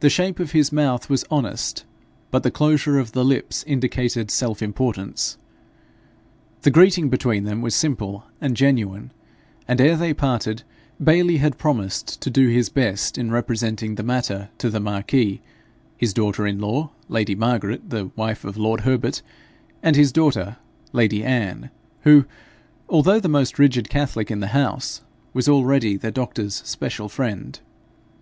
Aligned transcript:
The 0.00 0.08
shape 0.08 0.40
of 0.40 0.52
his 0.52 0.72
mouth 0.72 1.10
was 1.10 1.26
honest, 1.30 1.84
but 2.30 2.44
the 2.44 2.50
closure 2.50 2.98
of 2.98 3.12
the 3.12 3.26
lips 3.26 3.62
indicated 3.66 4.30
self 4.30 4.62
importance. 4.62 5.36
The 6.62 6.70
greeting 6.70 7.10
between 7.10 7.44
them 7.44 7.60
was 7.60 7.74
simple 7.74 8.24
and 8.40 8.56
genuine, 8.56 9.12
and 9.68 9.82
ere 9.82 9.96
they 9.98 10.14
parted, 10.14 10.62
Bayly 10.98 11.36
had 11.36 11.58
promised 11.58 12.22
to 12.22 12.30
do 12.30 12.48
his 12.48 12.70
best 12.70 13.18
in 13.18 13.30
representing 13.30 13.96
the 13.96 14.02
matter 14.02 14.48
to 14.56 14.70
the 14.70 14.80
marquis, 14.80 15.42
his 15.98 16.14
daughter 16.14 16.46
in 16.46 16.58
law, 16.58 16.88
lady 17.10 17.34
Margaret, 17.34 17.90
the 17.90 18.10
wife 18.16 18.46
of 18.46 18.56
lord 18.56 18.80
Herbert, 18.80 19.20
and 19.82 19.94
his 19.94 20.10
daughter, 20.10 20.56
lady 20.94 21.22
Anne, 21.22 21.68
who, 22.04 22.24
although 22.88 23.20
the 23.20 23.28
most 23.28 23.58
rigid 23.58 23.90
catholic 23.90 24.30
in 24.30 24.40
the 24.40 24.46
house, 24.56 25.02
was 25.34 25.50
already 25.50 25.98
the 25.98 26.10
doctor's 26.10 26.54
special 26.64 27.10
friend. 27.10 27.60